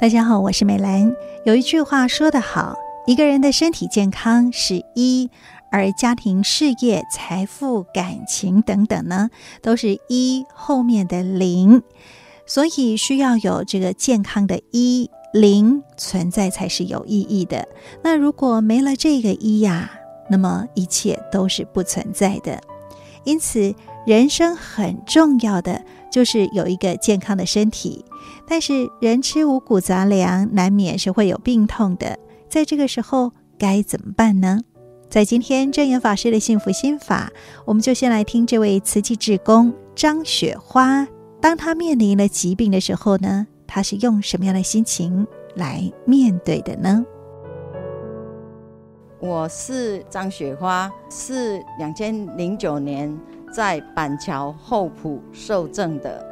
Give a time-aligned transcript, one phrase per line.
[0.00, 1.14] 大家好，我是美兰。
[1.44, 2.74] 有一句话说得好，
[3.06, 5.28] 一个人的身体健康是一，
[5.70, 9.28] 而家庭、事业、财富、感情等等呢，
[9.60, 11.82] 都是一后面的零。
[12.46, 17.68] 所以需要有这个健康的一零存在才是有意义的。
[18.02, 19.90] 那如果没了这个一呀，
[20.30, 22.58] 那么一切都是不存在的。
[23.24, 23.74] 因此，
[24.06, 28.04] 人生很重要的就是有一个健康的身体。
[28.46, 32.18] 但是人吃五谷杂粮，难免是会有病痛的。
[32.48, 34.60] 在这个时候该怎么办呢？
[35.08, 37.30] 在今天正言法师的幸福心法，
[37.64, 41.06] 我们就先来听这位慈济志工张雪花，
[41.40, 47.04] 当她面临了疾病的时候呢，她是用什么样的心情来面对的呢？
[49.20, 53.14] 我是张雪花，是两千零九年
[53.52, 56.26] 在板桥后埔受证的。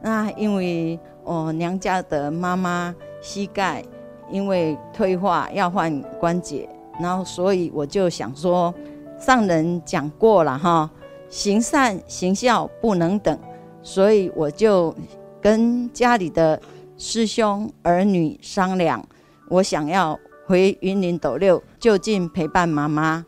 [0.00, 3.84] 那因为我娘家的妈妈膝盖
[4.30, 6.66] 因为退化要换关节，
[6.98, 8.74] 然后所以我就想说，
[9.18, 10.90] 上人讲过了哈，
[11.28, 13.38] 行善行孝不能等，
[13.82, 14.94] 所以我就
[15.42, 16.58] 跟家里的
[16.96, 19.06] 师兄儿女商量，
[19.50, 20.18] 我想要
[20.50, 23.24] 回云林斗六就近陪伴妈妈，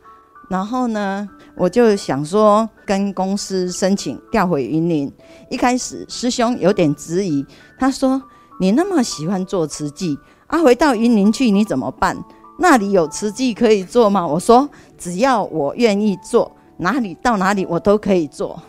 [0.51, 5.09] 然后呢，我就想说跟公司申请调回云林。
[5.49, 7.47] 一开始师兄有点质疑，
[7.79, 8.21] 他说
[8.59, 12.19] ：“你那么喜欢做慈济啊，回到云林去你怎么办？
[12.59, 18.61] 那里有慈济可以做吗？”我说：“只要我愿意做，哪里到哪里我都可以做。”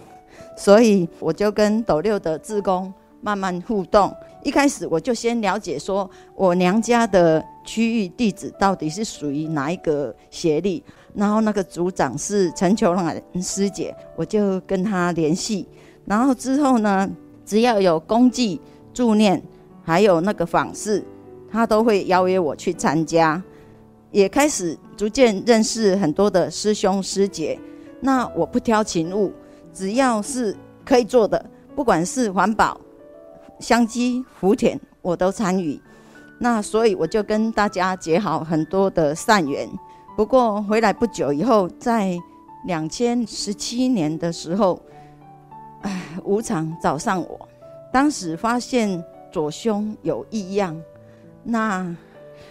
[0.56, 4.16] 所以我就跟斗六的志工慢慢互动。
[4.44, 10.84] 一开始我就先了解说我娘家的区域地址到底是属于哪一个协力，
[11.14, 15.68] 然后那个组长是陈秋兰师姐，我就跟她联系。
[16.06, 17.10] 然后之后呢，
[17.46, 18.60] 只要有公祭、
[18.94, 19.42] 助念，
[19.84, 21.04] 还有那个访视，
[21.50, 23.42] 他都会邀约我去参加。
[24.12, 27.58] 也开始逐渐认识很多的师兄师姐。
[28.00, 29.32] 那我不挑勤务，
[29.74, 32.80] 只要是可以做的，不管是环保、
[33.60, 35.80] 香积、福田，我都参与。
[36.44, 39.66] 那所以我就跟大家结好很多的善缘。
[40.14, 42.20] 不过回来不久以后，在
[42.66, 44.78] 两千十七年的时候。
[45.84, 47.48] 唉，无常找上我，
[47.92, 50.74] 当时发现左胸有异样。
[51.44, 51.94] 那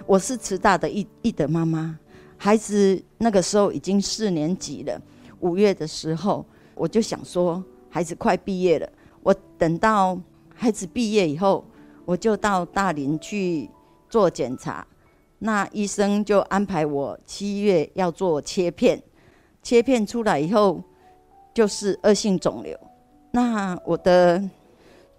[0.04, 1.98] 我是慈大的一一的妈妈，
[2.36, 5.00] 孩子那个时候已经四年级了。
[5.40, 8.88] 五月的时候，我就想说，孩子快毕业了，
[9.22, 10.18] 我等到
[10.54, 11.64] 孩子毕业以后，
[12.04, 13.70] 我就到大林去
[14.12, 14.86] 做检查。
[15.38, 19.02] 那医生就安排我七月要做切片，
[19.62, 20.82] 切片出来以后
[21.54, 22.78] 就是恶性肿瘤。
[23.30, 24.40] 那我的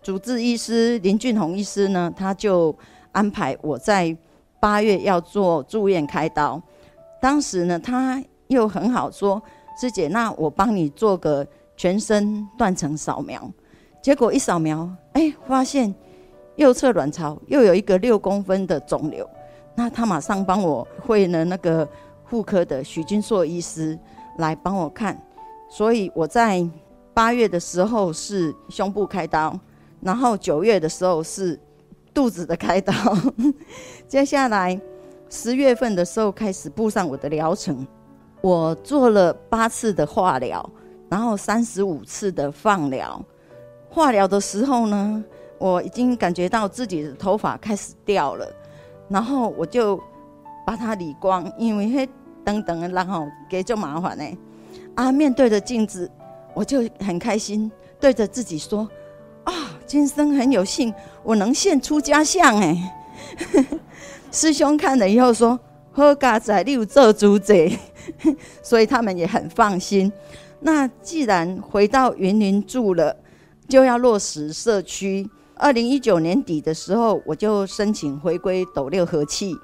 [0.04, 2.74] 主治医师林俊宏医师呢，他就
[3.12, 4.16] 安排我在
[4.60, 6.62] 八月要做住院开刀。
[7.20, 9.42] 当时呢，他又很好说
[9.80, 11.46] ：“师姐，那我帮你做个
[11.76, 13.52] 全身断层扫描。”
[14.04, 15.94] 结果一扫描，哎，发现
[16.56, 19.30] 右侧卵巢又有一个六公分的肿瘤。
[19.76, 21.88] 那他马上帮我会了那个
[22.26, 23.98] 妇科的许金硕医师
[24.38, 25.22] 来帮我看，
[25.70, 26.68] 所以我在。
[27.16, 29.56] 八月的时候是胸部开刀，
[30.02, 31.60] 然后九月的时候是
[32.12, 32.92] 肚子的开刀，
[34.10, 34.82] 接下来
[35.30, 37.86] 十月份的时候开始步上我的疗程。
[38.42, 40.68] 我做了八次的化疗，
[41.08, 43.24] 然后三十五次的放疗。
[43.92, 45.24] 化疗的时候呢，
[45.58, 48.52] 我已经感觉到自己的头发开始掉了，
[49.10, 50.02] 然后我就
[50.66, 52.10] 把它理光，因为嘿
[52.44, 54.38] 等等的，然后给就麻烦呢。
[54.96, 56.10] 啊，面对着镜子。
[56.56, 58.88] 我就很开心，对着自己说
[59.44, 59.52] ：“啊，
[59.88, 60.94] 今生很有幸，
[61.24, 62.94] 我能现出家相哎。
[64.32, 65.60] ”师兄看了以后说
[65.92, 67.56] ：“好佳哉，你有做主者。
[68.62, 70.14] ”所以他们也很放心。
[70.60, 73.18] 那既然回到云林住了，
[73.68, 75.28] 就要落实社区。
[75.64, 79.56] 二零一九年底的时候，我就申请回归斗六和气。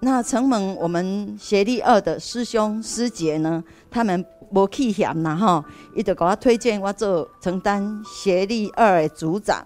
[0.00, 4.22] 那承蒙我们协力二的师兄师姐呢，他们。
[4.52, 5.64] 无气嫌呐哈，
[5.94, 9.64] 伊就给我推荐我做承担协力二的组长。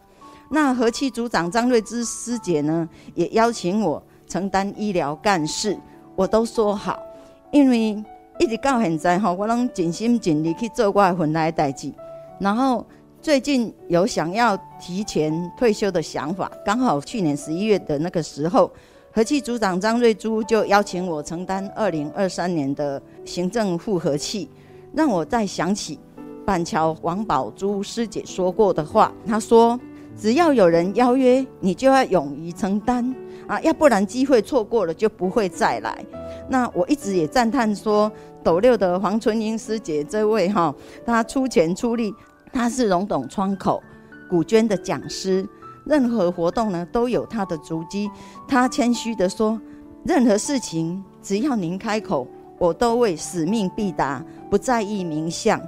[0.50, 5.74] 那和气组长张瑞芝师姐呢，也邀请我承担医疗干事，
[6.14, 7.02] 我都说好，
[7.50, 7.92] 因为
[8.38, 11.90] 一直到现在哈，我拢尽心尽力去做我的份内代志。
[12.38, 12.84] 然后
[13.24, 18.70] 最近有想要提前退休的想法，刚好去年十一月的那个时候，
[19.10, 24.50] 和气组长张瑞珠就邀请我承担二零二三年的行政复合器。
[24.92, 25.98] 让我再想起
[26.44, 29.10] 板桥王宝珠师姐说过的话。
[29.26, 29.80] 她说
[30.14, 33.02] ：“只要有人邀约，你就要勇于承担
[33.46, 36.04] 啊，要不然机会错过了就不会再来。
[36.46, 38.12] 那我一直也赞叹说，
[38.42, 40.74] 斗六的黄春英师姐这位哈，
[41.06, 42.14] 她出钱出力，
[42.54, 43.82] 他是龙董窗口
[44.30, 45.44] 古娟的讲师，
[45.84, 48.08] 任何活动呢都有他的足迹。
[48.46, 49.60] 他谦虚地说，
[50.04, 55.60] 任何事情只要您开口，我都会使命必达，不在意名相。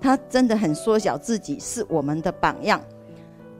[0.00, 2.80] 他真的很缩小自己，是我们的榜样。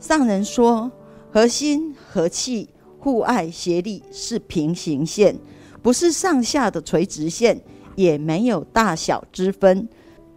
[0.00, 0.90] 上人说，
[1.30, 2.68] 和心和气、
[2.98, 5.36] 互爱协力是平行线，
[5.80, 7.60] 不是上下的垂直线，
[7.94, 9.88] 也没有大小之分。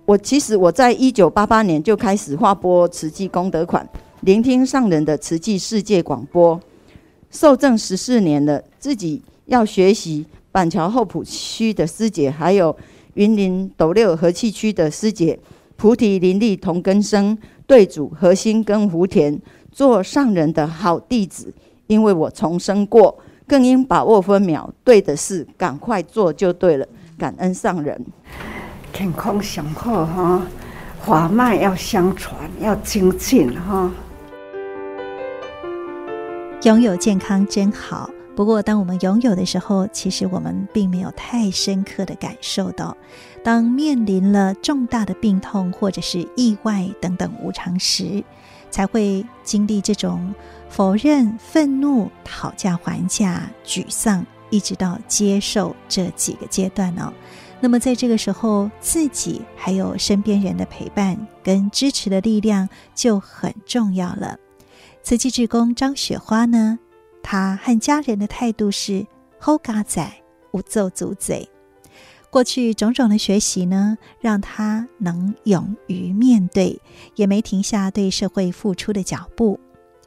[0.06, 3.88] 我其实我在一九八八年就开始划拨慈济功德款，
[4.22, 6.60] 聆听上人的慈济世界广播，
[7.32, 12.76] 受证十四年了，自己要学习板桥后埔区的师姐，还有
[13.16, 15.40] 云林斗六和气区的师姐，
[15.76, 17.38] 菩提林立同根生。
[17.68, 19.42] 对主核心跟福田
[19.72, 21.52] 做上人的好弟子，
[21.88, 23.18] 因为我重生过，
[23.48, 26.88] 更应把握分秒，对的事赶快做就对了。
[27.18, 28.00] 感恩上人，
[28.98, 30.42] 健康上好哈，
[31.02, 33.92] 法脉要相传，要精进哈。
[36.64, 38.10] 拥有健康真好。
[38.38, 42.96] 不过，当我们拥有的时候，其实我们并没有太深刻的感受到。
[43.44, 48.24] 当面临了重大的病痛或者是意外等等无常时，
[48.72, 50.34] 才会经历这种
[50.70, 57.12] 否认、愤怒、讨价还价、沮丧，一直到接受这几个阶段哦。
[57.62, 64.38] 那么，在这个时候，自己还有身边人的陪伴跟支持的力量就很重要了。
[65.02, 66.78] 慈济志工张雪花呢，
[67.24, 69.08] 他和家人的态度是
[69.40, 70.12] “吼嘎仔，
[70.52, 71.50] 勿做主贼”。
[72.30, 76.80] 过去种种的学习呢，让他能勇于面对，
[77.16, 79.60] 也没停下对社会付出的脚步。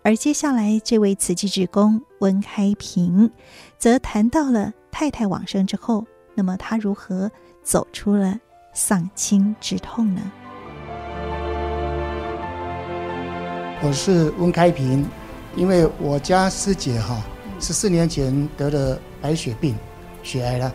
[0.03, 3.31] 而接下来这位慈济志工温开平，
[3.79, 6.07] 则谈到了太太往生之后，
[6.39, 7.29] 那么他如何
[7.65, 8.39] 走出了
[8.73, 10.21] 丧亲之痛呢？
[13.83, 15.05] 我是温开平。
[15.57, 17.21] 因为我家师姐哈
[17.59, 19.75] 十四年前得了白血病，
[20.23, 20.73] 血癌了，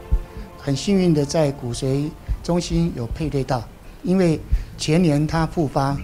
[0.57, 2.09] 很幸运的在骨髓
[2.43, 3.63] 中心有配对到，
[4.01, 4.37] 因为
[4.77, 5.95] 前年她复发，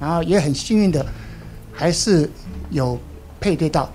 [0.00, 1.04] 然后也很幸运的
[1.70, 2.30] 还是
[2.70, 2.98] 有
[3.38, 3.92] 配对到，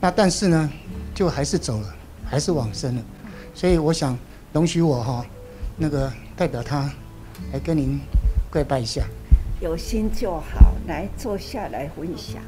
[0.00, 0.70] 那但是呢
[1.12, 1.92] 就还是走了，
[2.24, 3.02] 还是往生了，
[3.54, 4.18] 所以我想
[4.52, 5.24] 容许我哈
[5.76, 6.90] 那个代表他
[7.52, 8.00] 来跟您
[8.50, 9.02] 跪拜一下，
[9.60, 12.42] 有心就好，来坐下来分享。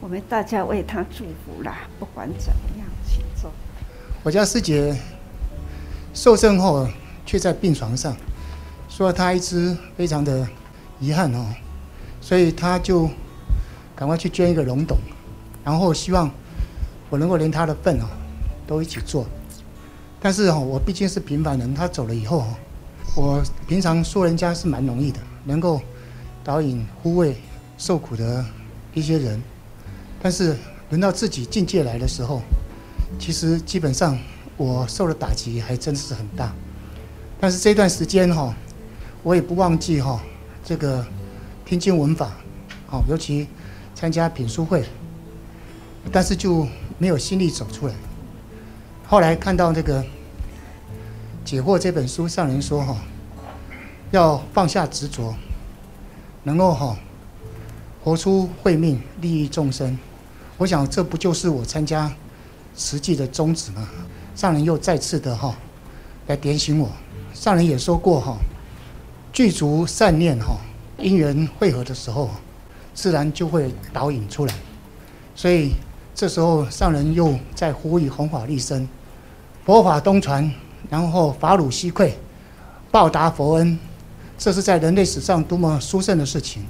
[0.00, 1.78] 我们大家为他祝福啦！
[1.98, 3.50] 不管怎么样，请坐。
[4.22, 4.96] 我家师姐
[6.14, 6.86] 受证后，
[7.26, 8.16] 却在病床上，
[8.88, 10.46] 说她一直非常的
[11.00, 11.46] 遗憾哦，
[12.20, 13.08] 所以她就
[13.96, 14.96] 赶快去捐一个龙斗，
[15.64, 16.30] 然后希望
[17.08, 18.04] 我能够连她的份哦
[18.66, 19.26] 都一起做。
[20.20, 22.44] 但是哦，我毕竟是平凡人，他走了以后，
[23.16, 25.80] 我平常说人家是蛮容易的，能够
[26.44, 27.36] 导引护卫
[27.76, 28.44] 受苦的。
[28.92, 29.40] 一些人，
[30.20, 30.56] 但是
[30.88, 32.42] 轮到自己境界来的时候，
[33.20, 34.18] 其实基本上
[34.56, 36.52] 我受的打击还真是很大。
[37.38, 38.52] 但是这段时间哈，
[39.22, 40.20] 我也不忘记哈
[40.64, 41.06] 这个
[41.64, 42.32] 听经闻法，
[42.88, 43.46] 好，尤其
[43.94, 44.84] 参加品书会，
[46.10, 46.66] 但是就
[46.98, 47.94] 没有心力走出来。
[49.10, 50.00] 后来看到这个
[51.44, 52.96] 《解惑》这本书，上人说哈，
[54.12, 55.34] 要放下执着，
[56.44, 56.96] 能够哈。
[58.04, 59.98] 活出慧命，利益众生。
[60.56, 62.08] 我想，这不就是我参加
[62.76, 63.88] 慈济的宗旨吗？
[64.36, 65.56] 上人又再次的哈
[66.28, 66.88] 来点醒我。
[67.34, 68.36] 上人也说过哈，
[69.32, 70.56] 具足善念哈，
[70.98, 72.30] 因缘会合的时候，
[72.94, 74.54] 自然就会导引出来。
[75.34, 75.72] 所以
[76.14, 78.88] 这时候，上人又在呼吁弘法利生，
[79.70, 80.50] 佛法东传，
[80.88, 82.10] 然后法鲁西馈，
[82.90, 83.78] 报答佛恩。
[84.36, 86.64] 这是在人类史上多么殊胜的事情。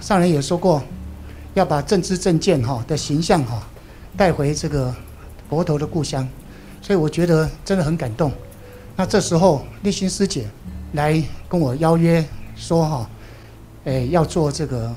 [0.00, 0.82] 上人也说过，
[1.54, 3.62] 要把正知正见哈的形象哈
[4.16, 4.92] 带回这个
[5.48, 6.28] 佛陀的故乡，
[6.80, 8.32] 所以我觉得真的很感动。
[8.96, 10.48] 那这时候立心师姐
[10.94, 13.10] 来跟我邀约说哈，
[13.84, 14.92] 诶要做这个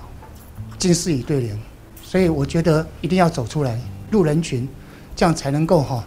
[0.79, 1.55] 金丝羽对联，
[2.01, 4.67] 所以我觉得一定要走出来入人群，
[5.15, 6.03] 这样才能够哈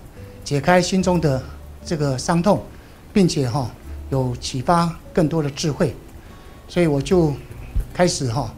[0.49, 1.43] 解开心中的
[1.85, 2.63] 这个伤痛，
[3.13, 3.71] 并且哈
[4.09, 5.95] 有启发更多的智慧，
[6.67, 7.35] 所以我就
[7.93, 8.51] 开始哈。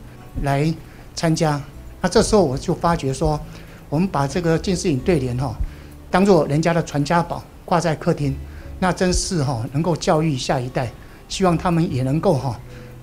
[0.45, 0.73] 来
[1.17, 1.61] 参加，
[2.01, 3.41] 那这时候我就发觉说，
[3.89, 5.53] 我们把这个近视眼对联哈，
[6.13, 8.37] 当做人家的传家宝挂在客厅，
[8.79, 10.89] 那真是哈能够教育下一代，
[11.29, 12.57] 希望他们也能够哈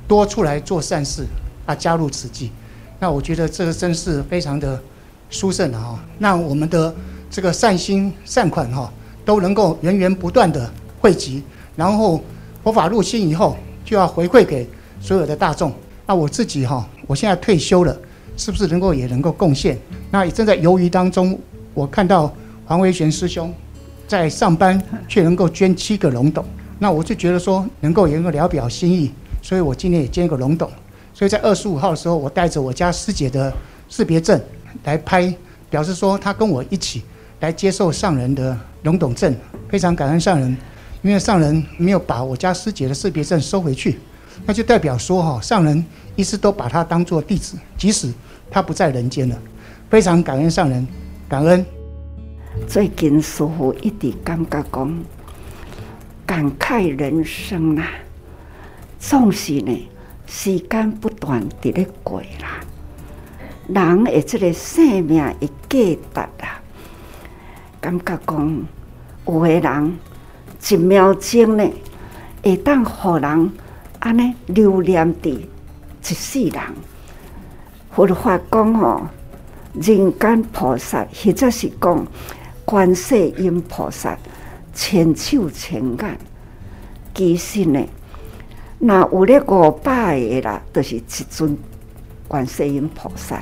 [0.08, 1.26] 多出来做善事
[1.66, 2.54] 啊，加入慈济。
[3.00, 4.82] 那我觉得这个真是非常的
[5.30, 6.96] 殊胜的哈，那我们的
[7.30, 8.92] 这个善心善款哈
[9.24, 10.70] 都能够源源不断的
[11.00, 11.44] 汇集，
[11.76, 12.22] 然后
[12.64, 14.68] 佛法入心以后就要回馈给
[15.00, 15.74] 所有的大众。
[16.06, 17.96] 那我自己哈，我现在退休了，
[18.38, 19.78] 是不是能够也能够贡献？
[20.10, 21.38] 那也正在犹豫当中。
[21.74, 22.34] 我看到
[22.66, 23.54] 黄维玄师兄
[24.08, 26.44] 在上班，却能够捐七个龙斗，
[26.80, 29.12] 那我就觉得说能够也能够聊表心意，
[29.44, 30.72] 所以我今天也捐一个龙斗。
[31.14, 33.54] 所以在二十五号的时候，我带着我家师姐的
[33.90, 34.42] 识别证
[34.86, 35.32] 来拍，
[35.70, 37.04] 表示说她跟我一起
[37.40, 39.36] 来接受上人的龙董证，
[39.70, 40.58] 非常感恩上人，
[41.02, 44.00] 因为上人没有把我家师姐的识别证收回去，
[44.46, 48.12] 那就代表说哈，上人一直都把她当做弟子，即使
[48.50, 49.38] 她不在人间了，
[49.90, 50.88] 非常感恩上人，
[51.30, 51.66] 感恩。
[52.68, 55.00] 最近师父一直感觉讲，
[56.26, 57.88] 感慨人生啦，
[59.00, 59.90] 总是呢。
[60.30, 62.60] 时间不断地咧过啦，
[63.70, 66.62] 人的这个生命的价值啦，
[67.80, 68.64] 感觉讲
[69.26, 69.98] 有的人
[70.70, 71.70] 一秒钟呢，
[72.44, 73.52] 会当互人
[74.00, 75.46] 安尼留恋的一
[76.02, 76.62] 世人。
[77.92, 79.08] 佛法讲吼，
[79.74, 82.08] 人间菩萨或者是讲
[82.66, 84.18] 观世音菩萨，
[84.74, 86.18] 千手千眼，
[87.14, 87.84] 其实呢。
[88.80, 91.58] 那有咧五百个啦，都、是一尊
[92.28, 93.42] 观世音菩萨，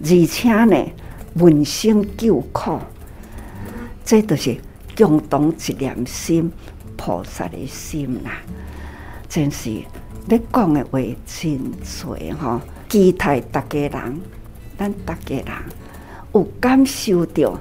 [0.00, 0.86] 而且呢，
[1.34, 2.78] 闻声救苦，
[4.06, 4.56] 这都是
[4.96, 6.50] 共同一念心
[6.96, 8.40] 菩萨的心啦。
[9.28, 9.68] 真是
[10.26, 14.20] 你讲的话真多吼，期待大家人，
[14.78, 15.44] 咱大家人
[16.32, 17.58] 有感受到，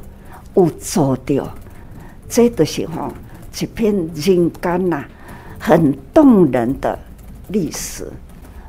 [0.53, 1.51] 有做到，
[2.29, 3.11] 这都是吼
[3.59, 5.03] 一片人间呐。
[5.59, 6.97] 很动人的
[7.47, 8.07] 历史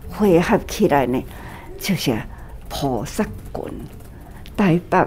[0.08, 1.22] 汇合起来呢，
[1.78, 2.16] 就是
[2.70, 3.70] 菩萨观。
[4.56, 5.06] 台北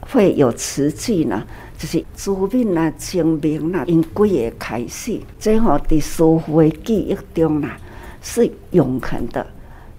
[0.00, 1.46] 会有词句呢，
[1.80, 7.78] 就是朱敏啊、证明啊，因几个开始，最后在师父的记忆中啦，
[8.20, 9.46] 是永恒的。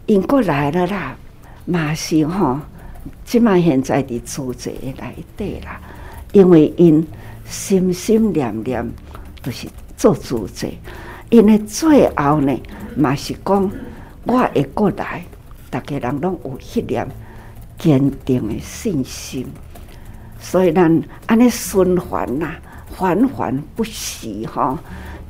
[0.05, 1.17] 因过来了啦，
[1.65, 2.59] 嘛是吼，
[3.25, 4.69] 即卖现在的主者
[4.99, 5.81] 来对啦，
[6.33, 7.03] 因为因
[7.47, 8.87] 心心念念
[9.41, 10.67] 都是做主者。
[11.31, 12.55] 因为最后呢，
[12.95, 13.71] 嘛是讲
[14.25, 15.25] 我会过来，
[15.71, 17.07] 大家人拢有一念
[17.79, 19.47] 坚定的信心，
[20.41, 22.55] 所以咱安尼循环呐，
[22.97, 24.77] 环环不息哈，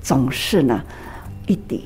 [0.01, 0.81] 总是呢
[1.45, 1.79] 一直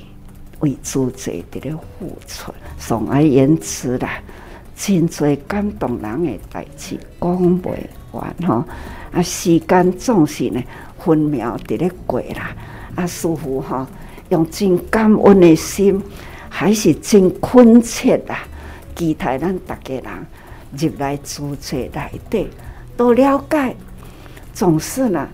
[0.59, 2.53] 为诸者伫咧付出。
[2.77, 4.21] 总而言之啦，
[4.77, 7.75] 真侪感动人的代志讲不
[8.11, 8.65] 完哈，
[9.11, 10.63] 啊，时间总是呢
[10.99, 12.55] 分秒伫咧过啦，
[12.95, 13.85] 啊，师傅哈。
[14.29, 16.01] 用真感恩的心，
[16.49, 18.39] 还是真恳切啊！
[18.95, 20.03] 期待咱大家人
[20.79, 22.47] 入来组织来底，
[22.97, 23.75] 多了解，
[24.53, 25.27] 总是呢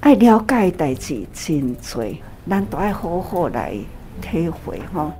[0.00, 2.04] 爱了解代志真多，
[2.48, 3.76] 咱都爱好好来
[4.20, 5.12] 体会哈。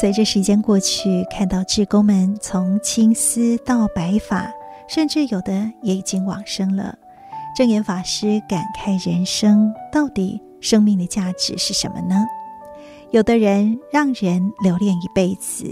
[0.00, 4.52] 随着时间过去，看到志工们从青丝到白发，
[4.88, 6.96] 甚至有的也已经往生了。
[7.56, 12.24] 证严法师感慨人生，到底生命的价值是什么呢？
[13.10, 15.64] 有的人让人留恋一辈子，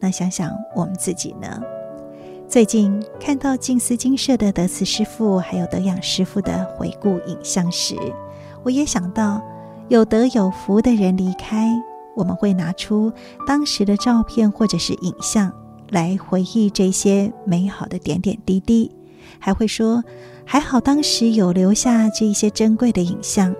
[0.00, 1.60] 那想想我们自己呢？
[2.48, 7.96] 最近看到静思精舍的德慈师父还有德养师父的回顾影像时，
[8.62, 9.42] 我也想到，
[9.88, 11.68] 有德有福的人离开，
[12.14, 13.12] 我们会拿出
[13.46, 15.52] 当时的照片或者是影像
[15.90, 18.90] 来回忆这些美好的点点滴滴，
[19.38, 20.02] 还会说。
[20.48, 23.52] 还好当时有留下这一些珍贵的影像，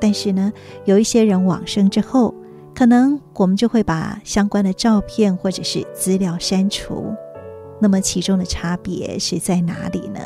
[0.00, 0.50] 但是呢，
[0.86, 2.34] 有一些人往生之后，
[2.74, 7.14] 可能我们就会把相关的照片或者是资料删除。
[7.80, 10.20] 那么其中的差别是在哪里呢？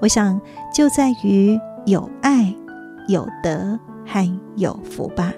[0.00, 0.40] 我想
[0.74, 2.54] 就在于有爱、
[3.08, 5.32] 有德和有福吧。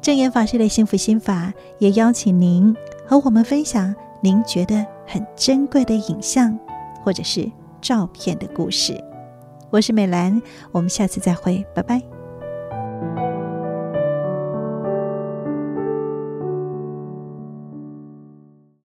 [0.00, 2.76] 证严法师的幸福心法也邀请您
[3.06, 6.58] 和我们分享您觉得很珍贵的影像，
[7.02, 7.50] 或者是。
[7.82, 9.02] 照片的故事，
[9.68, 12.11] 我是美兰，我们下次再会，拜拜。